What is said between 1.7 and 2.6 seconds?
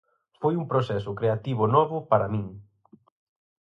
novo para min.